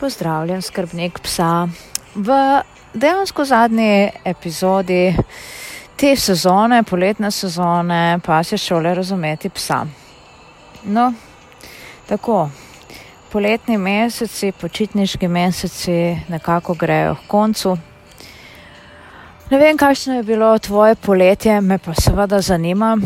[0.00, 1.68] Pozdravljen, skrbnik psa.
[2.14, 2.34] V
[2.94, 5.16] dejansko zadnji epizodi
[5.96, 9.80] te sezone, poletne sezone, pa se šole razumeti psa.
[10.84, 11.12] No,
[12.06, 12.48] tako,
[13.32, 17.76] poletni meseci, počitniški meseci nekako grejo k koncu.
[19.50, 22.96] Ne vem, kakšno je bilo tvoje poletje, me pa seveda zanima,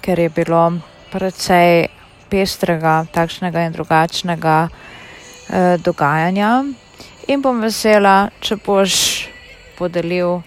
[0.00, 0.72] ker je bilo
[1.12, 1.86] precej
[2.30, 4.68] pestrega, takšnega in drugačnega
[5.52, 6.64] eh, dogajanja.
[7.28, 8.94] In bom vesela, če boš
[9.78, 10.40] podelil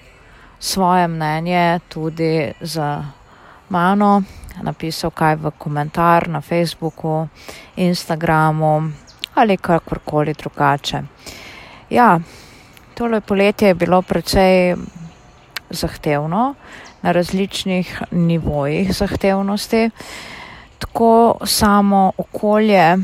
[0.59, 3.05] svoje mnenje tudi za
[3.70, 4.23] mano,
[4.62, 7.27] napisal kaj v komentar na Facebooku,
[7.76, 8.91] Instagramu
[9.36, 11.02] ali kakorkoli drugače.
[11.90, 12.20] Ja,
[12.94, 14.76] tole poletje je bilo precej
[15.70, 16.54] zahtevno
[17.02, 19.90] na različnih nivojih zahtevnosti.
[20.80, 22.98] Tako samo okolje,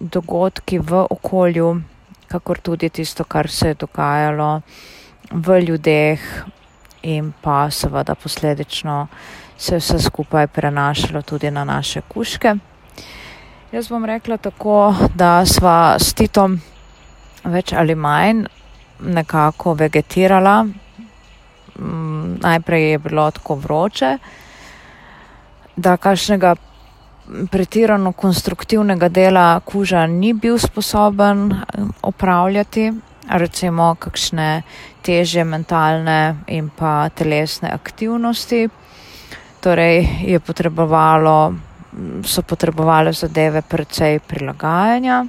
[0.00, 1.80] dogodki v okolju,
[2.28, 4.60] kakor tudi tisto, kar se je dogajalo
[5.30, 6.20] v ljudeh
[7.02, 9.06] in pa seveda posledično
[9.56, 12.54] se je vse skupaj prenašalo tudi na naše kuške.
[13.72, 16.60] Jaz bom rekla tako, da sva s Titom
[17.44, 18.44] več ali manj
[19.00, 20.62] nekako vegetirala.
[21.78, 24.18] Mm, najprej je bilo tako vroče,
[25.76, 26.54] da kakšnega
[27.50, 31.54] pretirano konstruktivnega dela kuža ni bil sposoben
[32.02, 32.92] opravljati,
[33.28, 34.62] recimo kakšne
[35.02, 38.68] teže mentalne in pa telesne aktivnosti.
[39.60, 41.54] Torej je potrebovalo,
[42.24, 45.24] so potrebovali zadeve precej prilagajanja.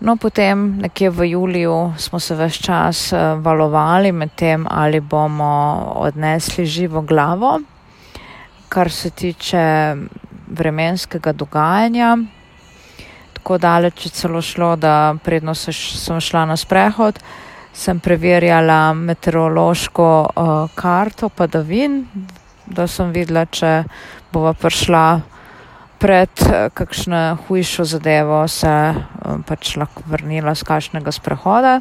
[0.00, 5.92] No, potem nekje v juliju smo se več čas eh, valovali med tem, ali bomo
[6.00, 7.58] odnesli živo glavo,
[8.68, 9.64] kar se tiče
[10.50, 12.16] vremenskega dogajanja.
[13.32, 17.18] Tako daleč je celo šlo, da predno sem šla na sprehod,
[17.72, 22.02] sem preverjala meteorološko uh, karto padavin,
[22.66, 23.84] da sem videla, če
[24.32, 25.04] bova prišla
[26.02, 31.80] pred uh, kakšno hujšo zadevo, se uh, pač lahko vrnila z kakšnega sprehoda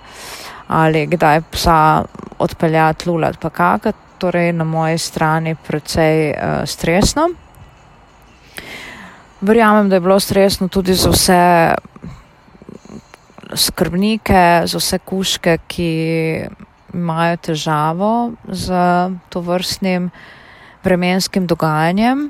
[0.70, 2.04] ali kdaj psa
[2.40, 7.30] odpeljati lulat pa kakati, torej na moji strani precej uh, stresno.
[9.42, 11.44] Verjamem, da je bilo stresno tudi za vse
[13.56, 15.92] skrbnike, za vse kuške, ki
[16.94, 18.74] imajo težavo z
[19.30, 20.10] to vrstnim
[20.84, 22.30] vremenskim dogajanjem,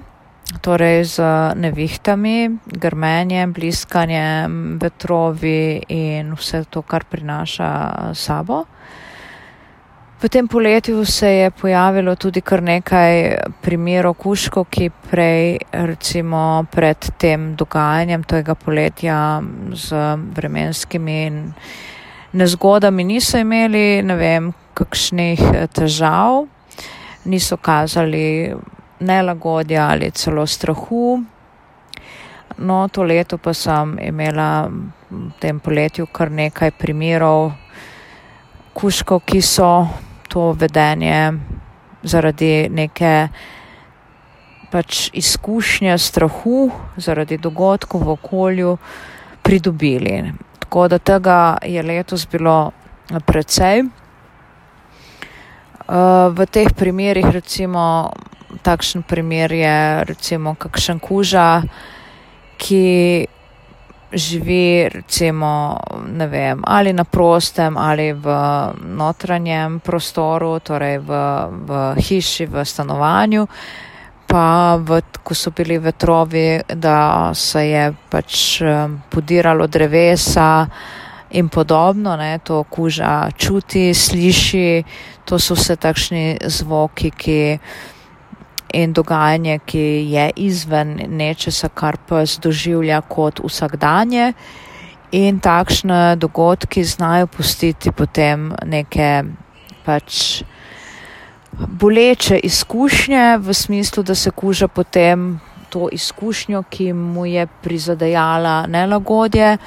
[0.62, 1.25] torej z
[1.56, 7.72] nevihtami, grmenjem, bliskanjem, vetrovi in vse to, kar prinaša
[8.13, 8.66] sabo.
[10.22, 17.07] V tem poletju se je pojavilo tudi kar nekaj primerov kuškov, ki prej, recimo pred
[17.18, 19.40] tem dogajanjem tega poletja
[19.72, 19.96] z
[20.35, 21.22] vremenskimi
[22.34, 25.40] nezgodami niso imeli, ne vem, kakšnih
[25.72, 26.44] težav,
[27.25, 28.51] niso kazali
[29.00, 31.24] nelagodja ali celo strahu.
[32.57, 37.53] No, to leto pa sem imela v tem poletju kar nekaj primerov
[38.75, 39.72] kuškov, ki so
[40.29, 41.34] to vedenje
[42.03, 43.28] zaradi neke
[44.72, 48.78] pač izkušnje strahu, zaradi dogodkov v okolju
[49.41, 50.31] pridobili.
[50.59, 52.72] Tako da tega je letos bilo
[53.25, 53.89] precej.
[55.89, 58.13] Uh, v teh primerih, recimo,
[58.62, 61.66] takšen primer je recimo kakšen kuža,
[62.62, 62.85] ki
[64.12, 65.78] živi recimo,
[66.08, 68.25] ne vem, ali na prostem ali v
[68.84, 71.12] notranjem prostoru, torej v,
[71.52, 73.48] v hiši, v stanovanju,
[74.30, 78.62] pa v, ko so bili vetrovi, da se je pač
[79.09, 80.68] podiralo drevesa
[81.30, 84.84] in podobno, ne, to kuža čuti, sliši,
[85.25, 87.42] to so vse takšni zvoki, ki
[88.74, 94.34] in dogajanje, ki je izven nečesa, kar pes doživlja kot vsakdanje.
[95.12, 99.24] In takšne dogodki znajo pustiti potem neke
[99.86, 100.44] pač
[101.51, 105.39] boleče izkušnje, v smislu, da se kuža potem
[105.69, 109.57] to izkušnjo, ki mu je prizadejala nelagodje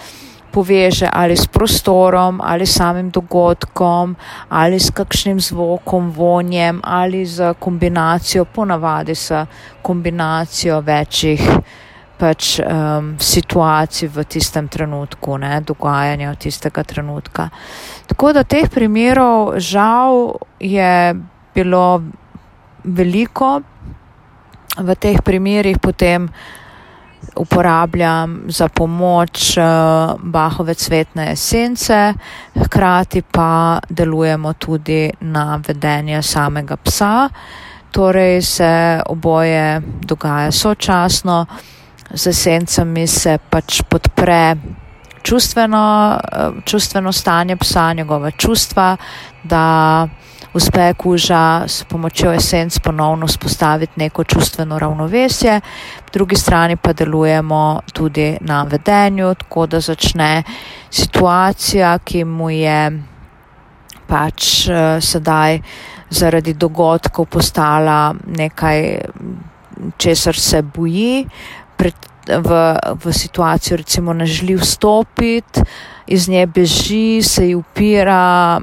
[0.52, 4.16] poveže ali s prostorom, ali samim dogodkom,
[4.48, 9.32] ali s kakšnim zvokom, vonjem, ali z kombinacijo, ponavadi s
[9.82, 11.40] kombinacijo večjih
[12.22, 17.48] pač um, situacij v tistem trenutku, ne, dogajanja od tistega trenutka.
[18.06, 21.14] Tako da teh primerov žal je
[21.54, 22.02] bilo
[22.84, 23.62] veliko,
[24.78, 26.28] v teh primerih potem
[27.36, 29.64] uporabljam za pomoč uh,
[30.22, 32.14] bahove cvetne esence,
[32.64, 37.28] hkrati pa delujemo tudi na vedenje samega psa.
[37.90, 41.46] Torej se oboje dogaja sočasno,
[42.14, 44.56] z esencami se pač podpre
[45.22, 48.96] čustveno, uh, čustveno stanje psa, njegova čustva,
[49.44, 50.08] da
[50.54, 55.60] uspe kuža s pomočjo esenc ponovno spostaviti neko čustveno ravnovesje,
[56.04, 60.42] po drugi strani pa delujemo tudi na vedenju, tako da začne
[60.90, 63.02] situacija, ki mu je
[64.06, 65.60] pač uh, sedaj
[66.10, 68.98] zaradi dogodkov postala nekaj,
[69.96, 71.24] česar se boji,
[71.76, 71.94] pred,
[72.28, 72.58] v,
[73.04, 75.64] v situacijo recimo ne želi vstopiti,
[76.06, 78.60] iz nje beži, se ji upira,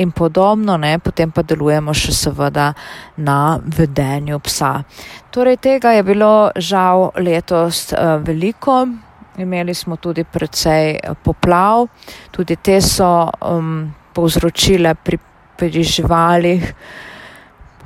[0.00, 2.70] in podobno, ne, potem pa delujemo še seveda
[3.20, 4.72] na vedenju psa.
[5.30, 8.86] Torej, tega je bilo žal letos uh, veliko.
[9.40, 11.86] Imeli smo tudi precej eh, poplav,
[12.34, 15.16] tudi te so um, povzročile pri,
[15.56, 16.66] pri živalih,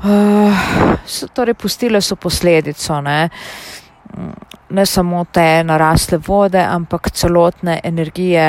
[0.03, 0.65] uh,
[1.07, 3.29] so, torej pustile so posledico, ne,
[4.71, 8.49] ne samo te narasle vode, ampak celotne energije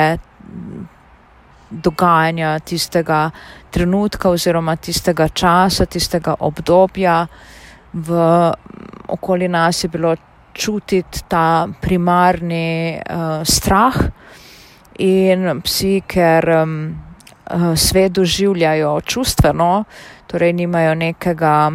[1.70, 3.30] dogajanja tistega
[3.70, 7.26] trenutka oziroma tistega časa, tistega obdobja.
[7.92, 8.10] V
[9.08, 10.14] okoli nas je bilo
[10.52, 13.96] čutiti ta primarni uh, strah
[14.98, 16.76] in psi, ker um,
[17.76, 19.84] svet doživljajo čustveno,
[20.26, 21.72] torej nimajo nekega,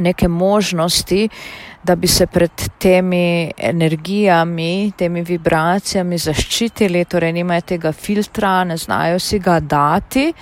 [0.00, 7.92] neke možnosti, uh, da bi se pred temi energijami, temi vibracijami zaščitili, torej nimajo tega
[7.92, 10.32] filtra, ne znajo si ga dati.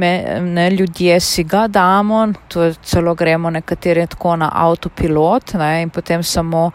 [0.00, 2.22] Me, ne, ljudje si ga damo,
[2.82, 6.70] celo gremo nekateri tako na avtopilot ne, in potem samo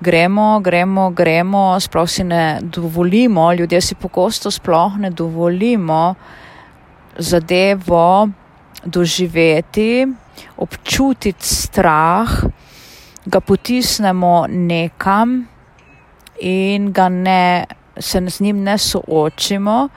[0.00, 6.14] gremo, gremo, gremo, sploh si ne dovolimo, ljudje si pogosto sploh ne dovolimo
[7.18, 8.28] zadevo
[8.84, 10.06] doživeti,
[10.56, 12.30] občutiti strah,
[13.26, 15.46] ga potisnemo nekam
[16.40, 17.66] in ga ne,
[17.98, 19.88] se z njim ne soočimo,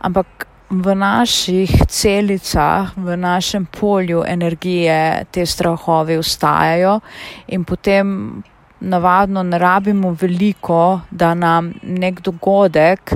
[0.00, 7.00] ampak v naših celicah, v našem polju energije te strahovi ustajajo
[7.46, 8.42] in potem
[8.80, 13.14] navadno ne rabimo veliko, da nam nek dogodek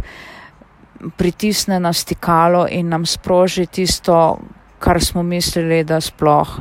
[1.16, 4.38] pritisne na stikalo in nam sproži tisto,
[4.78, 6.58] kar smo mislili, da sploh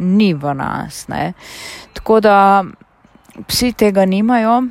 [0.00, 1.08] ni v nas.
[1.08, 1.32] Ne.
[1.92, 2.64] Tako da
[3.46, 4.62] psi tega nimajo,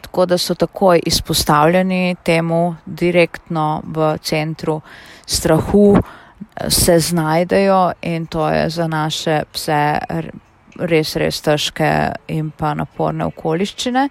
[0.00, 4.80] tako da so takoj izpostavljeni temu direktno v centru
[5.26, 5.96] strahu,
[6.68, 9.98] se znajdejo in to je za naše pse
[10.76, 11.90] res, res težke
[12.28, 14.08] in pa naporne okoliščine.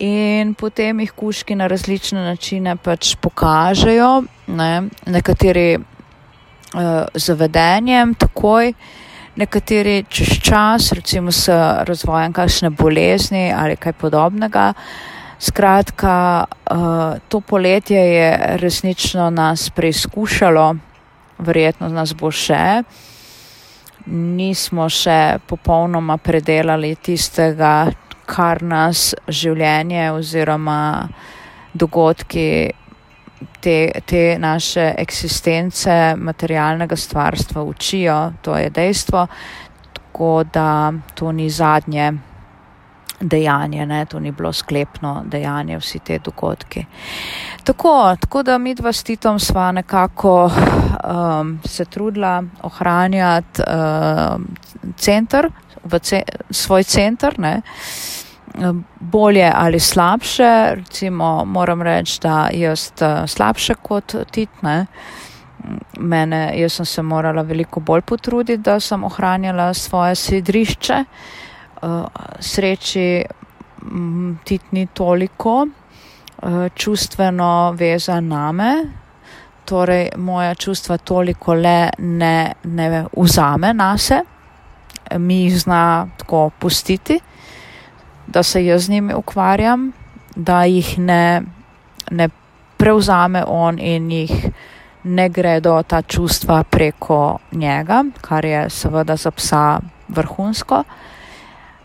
[0.00, 4.70] In potem jih kuški na različne načine pač pokažejo, ne,
[5.06, 8.99] nekateri uh, z vedenjem takoj, uh,
[9.36, 11.48] nekateri čez čas, recimo s
[11.86, 14.72] razvojem kakšne bolezni ali kaj podobnega.
[15.40, 20.74] Skratka, uh, to poletje je resnično nas preizkušalo,
[21.38, 22.82] verjetno nas bo še.
[24.06, 27.88] Nismo še popolnoma predelali tistega,
[28.26, 31.08] kar nas življenje oziroma
[31.72, 32.70] dogodki
[33.60, 39.26] te, te naše eksistence materialnega stvarstva učijo, to je dejstvo,
[39.92, 42.12] tako da to ni zadnje
[43.20, 44.06] dejanje, ne?
[44.06, 46.84] to ni bilo sklepno dejanje, vsi te dogodki.
[47.64, 54.48] Tako, tako da mi dva s Titom sva nekako um, se trudila ohranjati um,
[54.96, 55.50] center,
[56.02, 57.60] ce, svoj center, ne?
[59.00, 64.86] Bolje ali slabše, recimo moram reči, da jaz eh, slabše kot titne.
[65.98, 71.04] Mene, jaz sem se morala veliko bolj potruditi, da sem ohranjala svoje sedrišče.
[71.82, 71.86] Eh,
[72.40, 73.24] sreči
[74.44, 78.74] titni toliko eh, čustveno veza name,
[79.64, 84.20] torej moja čustva toliko le ne, ne vzame nase,
[85.18, 87.20] mi jih zna tako pustiti
[88.30, 89.92] da se jaz z njimi ukvarjam,
[90.36, 91.42] da jih ne,
[92.10, 92.28] ne
[92.76, 94.50] prevzame on in jih
[95.04, 100.84] ne gredo ta čustva preko njega, kar je seveda za psa vrhunsko.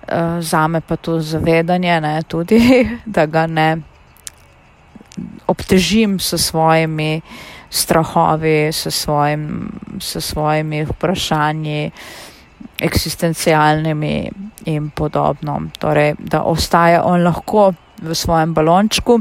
[0.07, 3.77] Eh, zame pa to zavedanje, ne, tudi, da ga ne
[5.47, 7.21] obtežim s svojimi
[7.69, 11.91] strahovi, s, svojim, s svojimi vprašanji,
[12.79, 14.31] eksistencialnimi
[14.65, 15.61] in podobno.
[15.79, 19.19] Torej, da ostaje on lahko v svojem balončku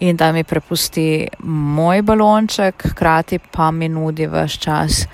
[0.00, 5.08] in da mi prepusti moj balonček, hkrati pa mi nudi vse čas eh,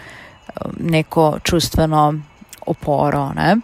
[0.81, 2.15] neko čustveno
[2.67, 3.33] oporo.
[3.35, 3.57] Ne.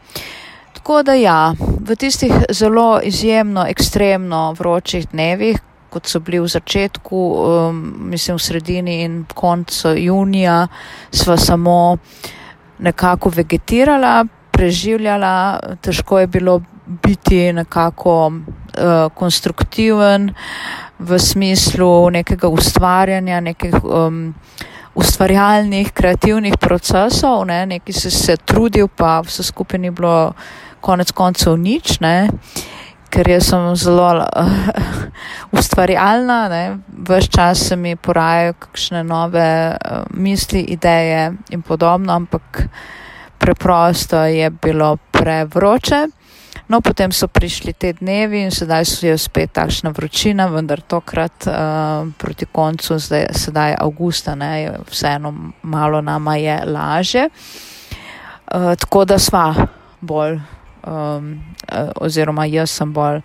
[0.73, 5.59] Tako da ja, v tistih zelo izjemno, ekstremno vročih dnevih,
[5.91, 7.81] kot so bili v začetku, um,
[8.11, 10.67] mislim v sredini in koncu junija,
[11.11, 11.97] sva samo
[12.79, 20.33] nekako vegetirala, preživljala, težko je bilo biti nekako uh, konstruktiven
[20.99, 24.35] v smislu nekega ustvarjanja, nekih um,
[24.95, 30.33] ustvarjalnih, kreativnih procesov, ne, neki se, se trudil, pa vse skupaj ni bilo
[30.81, 32.29] konec koncev nič, ne,
[33.11, 34.53] ker jaz sem zelo uh,
[35.59, 36.63] ustvarjalna, ne,
[37.09, 42.69] vse čas se mi porajajo kakšne nove uh, misli, ideje in podobno, ampak
[43.39, 46.07] preprosto je bilo prevroče.
[46.69, 52.05] No, potem so prišli te dnevi in sedaj je spet takšna vročina, vendar tokrat uh,
[52.19, 57.29] proti koncu, zdaj, sedaj avgusta, ne, vseeno malo nama je laže.
[58.53, 59.55] Uh, tako da sva
[60.01, 60.39] bolj,
[60.89, 61.35] um,
[61.69, 63.21] uh, oziroma jaz sem bolj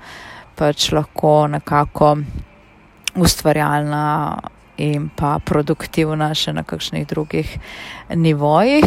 [0.60, 2.18] pač lahko nekako
[3.16, 4.04] ustvarjalna
[4.78, 7.58] in pa produktivna še na kakšnih drugih
[8.16, 8.86] nivojih.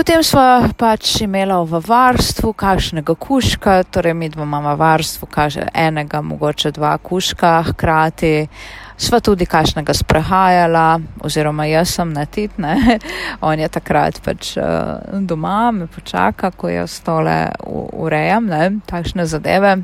[0.00, 5.28] Potem smo pač imela v varstvu kakšnega kuška, torej mi dva imamo v varstvu
[5.76, 8.48] enega, mogoče dva kuška, hkrati
[8.96, 12.96] sva tudi kakšnega sprehajala, oziroma jaz sem na titne,
[13.44, 17.52] on je takrat pač uh, doma, me počaka, ko jaz tole
[17.92, 19.82] urejam, ne, takšne zadeve.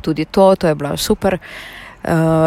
[0.00, 1.85] Tudi to, to je bilo super uh,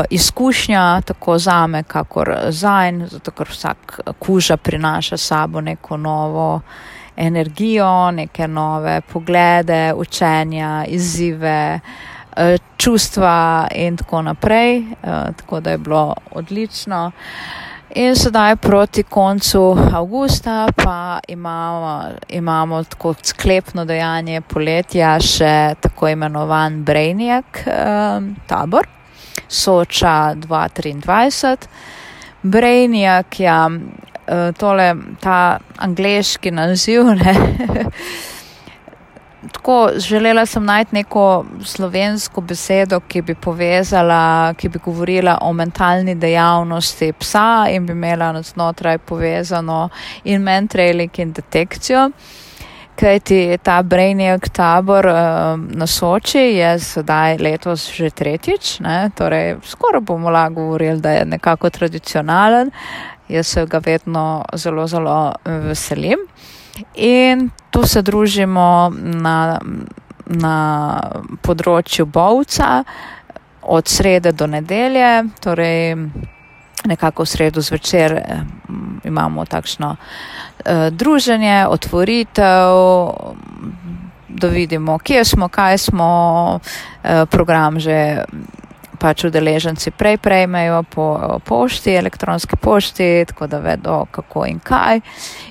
[0.10, 6.62] izkušnja, tako za me, kakor za en, zato ker vsak kuža prinaša sabo neko novo
[7.18, 12.20] energijo, neke nove poglede, učenja, izzive, uh,
[12.78, 14.84] čustva in tako naprej.
[15.36, 17.12] Tako da je bilo odlično.
[17.96, 26.84] In sedaj proti koncu avgusta pa imamo, imamo tako sklepno dejanje poletja še tako imenovan
[26.84, 28.99] Brainiac um, tabor.
[29.50, 31.68] Soča 2023.
[32.41, 33.70] Brainiac, ja,
[34.27, 37.36] e, tole, ta angliški naziv, ne.
[39.53, 46.15] Tako, želela sem najti neko slovensko besedo, ki bi povezala, ki bi govorila o mentalni
[46.15, 49.89] dejavnosti psa in bi imela znotraj povezano
[50.24, 52.10] in mentrailing in detekcijo
[53.00, 55.15] kajti ta Brainiac tabor uh,
[55.56, 59.12] na Soči je sedaj letos že tretjič, ne?
[59.15, 62.72] torej skoraj bomo lahko govorili, da je nekako tradicionalen.
[63.29, 66.20] Jaz se ga vedno zelo, zelo veselim.
[66.96, 68.91] In tu se družimo
[69.22, 69.60] na,
[70.25, 70.58] na
[71.41, 72.84] področju Bovca
[73.62, 75.96] od srede do nedelje, torej
[76.86, 78.44] nekako v sredo zvečer eh,
[79.03, 79.96] imamo takšno
[80.92, 82.74] druženje, otvoritev,
[84.30, 86.10] da vidimo, kje smo, kaj smo,
[87.04, 88.24] uh, program že
[89.00, 95.00] pač udeleženci prej prejmejo po pošti, elektronski pošti, tako da vedo, kako in kaj.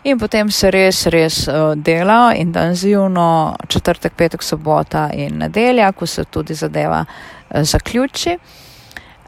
[0.05, 6.25] In potem se res, res uh, dela intenzivno četrtek, petek, sobota in nedelja, ko se
[6.25, 8.37] tudi zadeva uh, zaključi.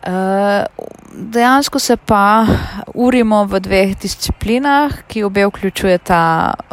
[0.01, 0.65] Uh,
[1.13, 2.47] dejansko se pa
[2.95, 6.21] urimo v dveh disciplinah, ki obe vključujeta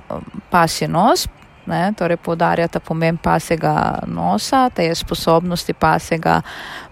[0.10, 1.27] um, pasji nos,
[1.67, 6.41] ne, torej podarjata pomen pasega nosa, te je sposobnosti pasega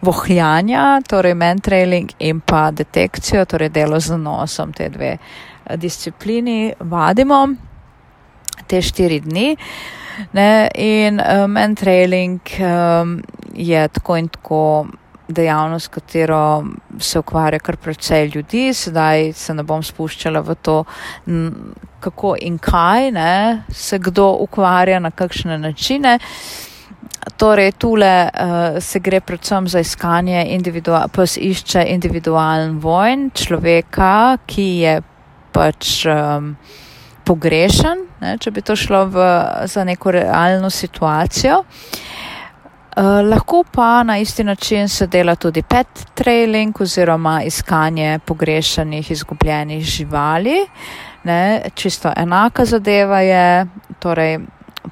[0.01, 7.47] vohljanja, torej mentrailing in pa detekcijo, torej delo z nosom, te dve eh, disciplini vadimo
[8.67, 9.55] te štiri dni.
[10.33, 13.17] Ne, in uh, mentrailing um,
[13.53, 14.61] je tako in tako
[15.27, 16.63] dejavnost, katero
[17.00, 20.84] se ukvarja kar precej ljudi, sedaj se ne bom spuščala v to,
[22.00, 26.20] kako in kaj ne, se kdo ukvarja na kakšne načine.
[27.38, 30.46] Torej, tule uh, se gre predvsem za iskanje,
[31.12, 35.01] pa se išče individualen vojn človeka, ki je
[35.51, 36.55] pač um,
[37.25, 39.25] pogrešen, ne, če bi to šlo v,
[39.65, 41.63] za neko realno situacijo.
[42.95, 49.83] Uh, lahko pa na isti način se dela tudi pet trailing oziroma iskanje pogrešanih, izgubljenih
[49.83, 50.67] živali.
[51.23, 53.65] Ne, čisto enaka zadeva je,
[53.99, 54.39] torej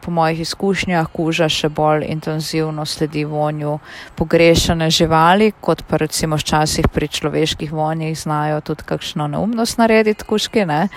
[0.01, 3.77] po mojih izkušnjah kuža še bolj intenzivno sledi vonju
[4.15, 10.65] pogrešane živali, kot pa recimo včasih pri človeških vonjih znajo tudi kakšno neumnost narediti kuški,
[10.65, 10.87] ne,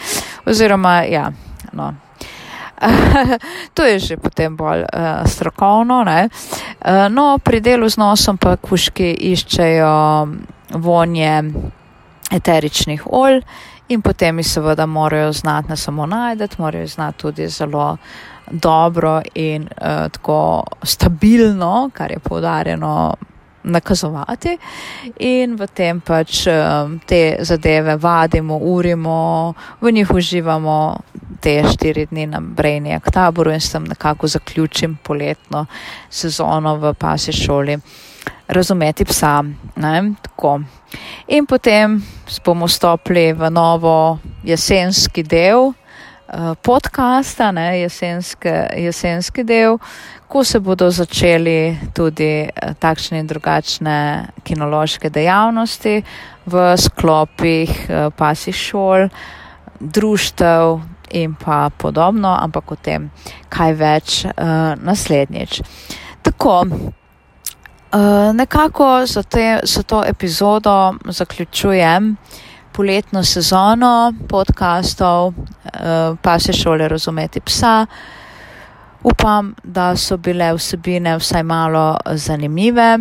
[0.46, 1.30] oziroma ja,
[1.72, 1.94] no.
[3.74, 6.04] to je že potem bolj uh, strokovno.
[6.04, 9.96] Uh, no, pri delu z nosom pa kuški iščejo
[10.76, 11.34] vonje
[12.32, 13.40] eteričnih olj
[13.88, 17.96] in potem jih seveda morajo znati ne samo najdete, morajo znati tudi zelo
[18.50, 23.14] dobro in uh, tako stabilno, kar je poudarjeno
[23.66, 24.58] nakazovati
[25.18, 30.96] in v tem pač um, te zadeve vadimo, urimo, v njih uživamo
[31.40, 35.66] te štiri dni na Brainiac taboru in s tem nekako zaključim poletno
[36.10, 37.78] sezono v pasi šoli.
[38.48, 39.42] Razumeti psa,
[39.76, 40.60] ne, tako.
[41.26, 42.02] In potem
[42.44, 45.72] bomo stopili v novo jesenski del
[46.28, 49.78] uh, podcasta, ne, jesenske, jesenski del,
[50.28, 56.02] ko se bodo začeli tudi uh, takšne in drugačne kinološke dejavnosti
[56.46, 59.08] v sklopih uh, pasih šol,
[59.80, 60.80] društev
[61.10, 63.10] in pa podobno, ampak o tem
[63.48, 65.60] kaj več uh, naslednjič.
[66.22, 72.16] Tako, uh, nekako za, te, za to epizodo zaključujem
[72.76, 75.32] poletno sezono podkastov,
[76.22, 77.86] pa se šole razumeti psa.
[79.06, 82.98] Upam, da so bile vsebine vsaj malo zanimive,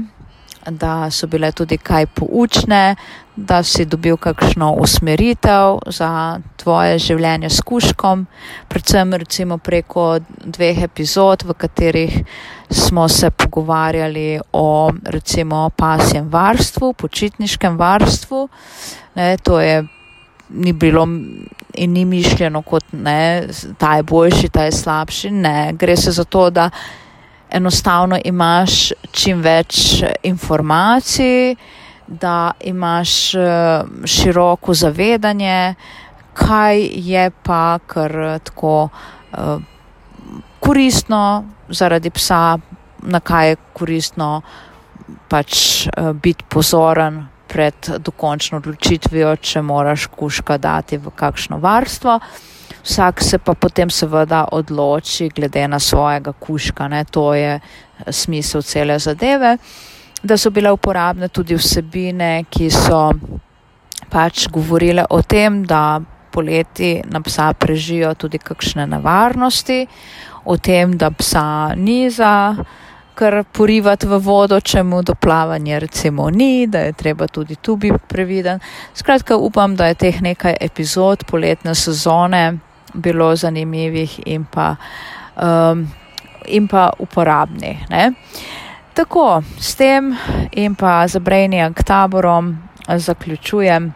[0.69, 2.95] da so bile tudi kaj poučne,
[3.35, 8.27] da si dobil kakšno usmeritev za tvoje življenje s kuškom,
[8.69, 12.21] predvsem recimo preko dveh epizod, v katerih
[12.69, 18.47] smo se pogovarjali o recimo pasjem varstvu, počitniškem varstvu.
[19.15, 19.81] Ne, to je
[20.49, 21.07] ni bilo
[21.73, 23.47] in ni mišljeno kot ne,
[23.77, 25.31] ta je boljši, ta je slabši.
[25.31, 26.69] Ne, gre se za to, da
[27.49, 31.55] enostavno imaš čim več informacij,
[32.07, 35.75] da imaš eh, široko zavedanje,
[36.33, 38.89] kaj je pa kar tako
[39.37, 39.61] uh,
[40.59, 42.57] koristno zaradi psa,
[43.01, 44.41] na kaj je koristno
[45.29, 47.23] pač uh, biti pozoren
[47.55, 52.17] pred dokončno odločitvijo, če moraš kuška dati v kakšno varstvo.
[52.83, 57.05] Vsak se pa potem seveda odloči glede na svojega kuška, ne?
[57.07, 57.59] to je
[58.11, 59.55] smisel cele zadeve,
[60.23, 63.07] da so bile uporabne tudi vsebine, ki so
[64.11, 66.01] pač govorile o tem, da
[66.31, 69.85] poleti na psa prežijo tudi kakšne nevarnosti,
[70.43, 72.55] o tem, da psa ni za
[73.15, 77.75] kar porivati v vodo, če mu do plavanja recimo ni, da je treba tudi tu
[77.75, 78.59] biti previden.
[78.93, 82.57] Skratka, upam, da je teh nekaj epizod poletne sezone
[82.93, 84.75] bilo zanimivih in pa,
[85.41, 85.87] um,
[86.47, 87.89] in pa uporabnih.
[87.89, 88.11] Ne?
[88.93, 90.15] Tako, s tem
[90.51, 92.55] in pa za Brainiac taborom
[92.87, 93.93] zaključujem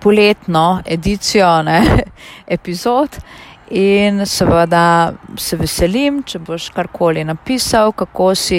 [0.00, 1.82] poletno edicijo ne,
[2.56, 3.20] epizod.
[3.70, 8.58] In seveda se veselim, če boš karkoli napisal, kako si,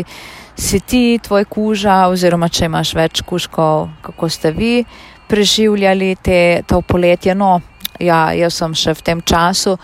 [0.56, 4.86] si ti, tvoj kuža, oziroma če imaš več kužkov, kako ste vi
[5.28, 7.36] preživljali te, to poletje.
[7.36, 7.58] No,
[8.00, 9.76] ja, jaz sem še v tem času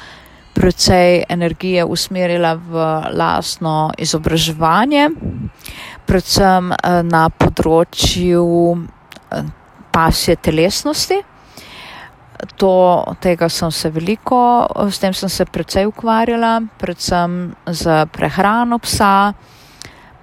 [0.55, 5.09] precej energije usmerila v lastno izobraževanje,
[6.07, 8.45] predvsem eh, na področju
[8.79, 9.49] eh,
[9.91, 11.19] pasje telesnosti
[12.55, 19.33] to, tega sem se veliko, s tem sem se precej ukvarjala, predvsem z prehrano psa,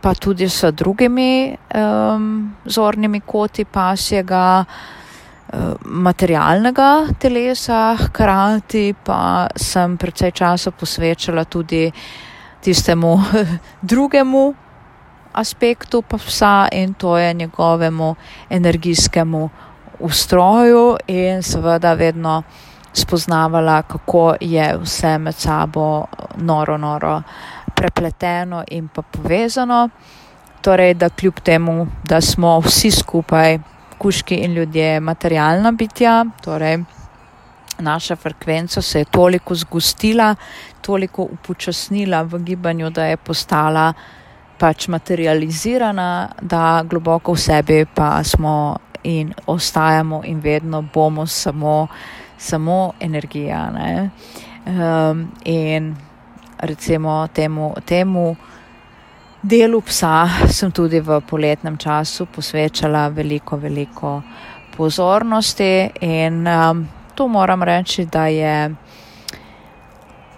[0.01, 10.31] pa tudi s drugimi um, zornimi koti pasjega, um, materialnega telesa, hkrati pa sem precej
[10.31, 11.91] časa posvečala tudi
[12.61, 13.17] tistemu
[13.91, 14.55] drugemu
[15.35, 18.15] aspektu pa psa in to je njegovemu
[18.51, 19.51] energijskemu
[20.01, 22.43] ustroju in seveda vedno
[22.93, 26.05] spoznavala, kako je vse med sabo
[26.37, 27.23] noro, noro
[27.75, 29.89] prepleteno in pa povezano.
[30.63, 33.59] Torej, da kljub temu, da smo vsi skupaj,
[33.99, 36.79] kuški in ljudje, materialna bitja, torej
[37.79, 40.35] naša frekvenca se je toliko zgustila,
[40.81, 43.93] toliko upočasnila v gibanju, da je postala
[44.59, 51.87] pač materializirana, da globoko v sebi pa smo in ostajamo in vedno bomo samo,
[52.39, 53.73] samo energija.
[54.67, 55.97] Um, in
[56.59, 58.37] recimo temu, temu
[59.43, 64.23] delu psa sem tudi v poletnem času posvečala veliko, veliko
[64.77, 68.75] pozornosti in um, to moram reči, da je.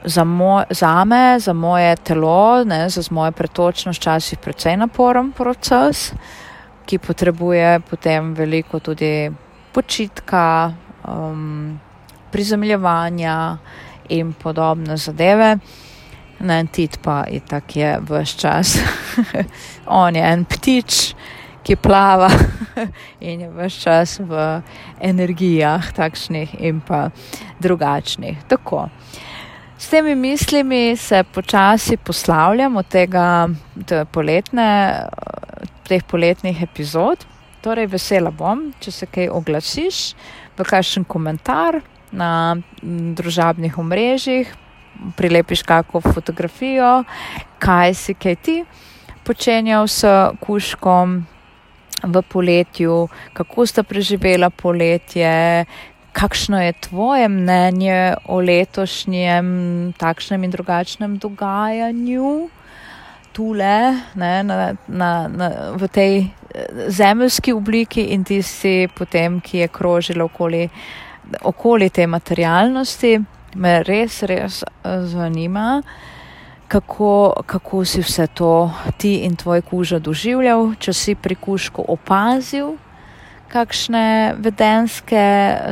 [0.07, 6.13] Za, moj, za me, za moje telo, ne, za mojo pretočnost, včasih precej naporen proces.
[6.13, 6.46] Uh,
[6.87, 9.31] ki potrebuje potem veliko tudi
[9.75, 10.72] počitka,
[11.09, 11.81] um,
[12.33, 13.59] prizemljevanja
[14.09, 15.57] in podobne zadeve.
[16.38, 18.77] Na en tit pa je tak je vse čas.
[20.01, 21.14] On je en ptič,
[21.64, 22.29] ki plava
[23.20, 24.62] in je vse čas v
[25.01, 27.09] energijah takšnih in pa
[27.61, 28.44] drugačnih.
[28.49, 28.88] Tako.
[29.79, 33.49] S temi mislimi se počasi poslavljam od tega
[34.12, 34.68] poletne,
[35.88, 37.25] teh poletnih epizod.
[37.64, 40.14] Torej, vesela bom, če se kaj oglasiš,
[40.57, 41.81] v kakšen komentar
[42.12, 44.53] na družabnih omrežjih,
[45.16, 47.05] prilepiš kako fotografijo,
[47.59, 48.59] kaj si kaj ti
[49.27, 50.07] počenjal s
[50.40, 51.27] kuškom
[52.03, 55.64] v poletju, kako sta preživela poletje,
[56.12, 59.49] kakšno je tvoje mnenje o letošnjem
[59.99, 62.49] takšnem in drugačnem dogajanju.
[63.37, 63.77] Tule,
[64.16, 66.31] ne, na, na, na, v tej eh,
[66.88, 70.68] zemeljski obliki in tisti potem, ki je krožila okoli,
[71.44, 73.18] okoli te materialnosti
[73.61, 75.83] me res, res eh, zanima,
[76.68, 82.75] kako, kako si vse to ti in tvoj kuža doživljal, če si pri kužku opazil
[83.49, 85.22] kakšne vedenske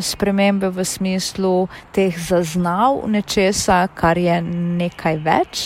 [0.01, 4.39] spremembe v smislu teh zaznav nečesa, kar je
[4.79, 5.65] nekaj več.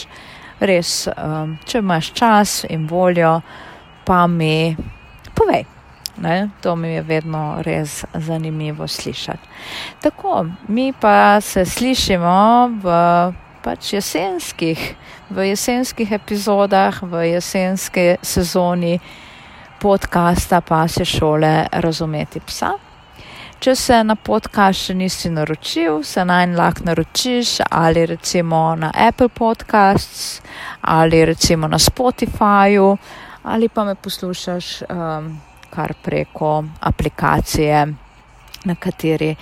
[0.60, 3.40] Res, um, če imaš čas in voljo,
[4.04, 4.76] pa mi
[5.34, 5.64] povej.
[6.18, 6.50] Ne?
[6.62, 9.48] To mi je vedno res zanimivo slišati.
[10.02, 12.96] Tako, mi pa se slišimo v
[13.62, 14.82] pač jesenskih,
[15.30, 18.98] v jesenskih epizodah, v jesenski sezoni
[19.78, 22.87] podcasta Pasje šole Razumeti psa.
[23.60, 29.28] Če se na podcast še nisi naročil, se naj lahko naročiš ali recimo na Apple
[29.28, 30.40] Podcasts
[30.80, 32.96] ali recimo na Spotifyju
[33.42, 34.82] ali pa me poslušaš.
[34.88, 37.86] Um, kar preko aplikacije,
[38.64, 39.36] na kateri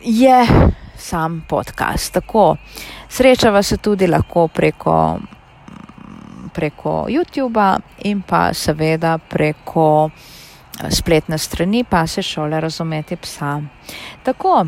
[0.00, 0.46] je
[0.96, 2.12] sam podcast.
[2.12, 2.56] Tako
[3.08, 5.18] srečava se tudi lahko preko,
[6.54, 10.10] preko YouTube in pa seveda preko
[10.90, 13.60] spletne strani pa se šole razumeti psa.
[14.22, 14.66] Tako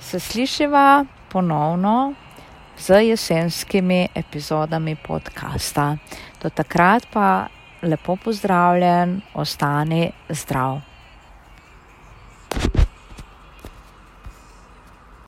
[0.00, 2.14] se slišiva ponovno
[2.78, 5.96] z jesenskimi epizodami podcasta.
[6.42, 7.46] Do takrat pa
[7.82, 10.93] lepo pozdravljen, ostani zdrav.